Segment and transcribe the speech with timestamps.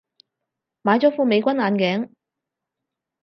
[0.81, 2.09] 買咗副美軍眼鏡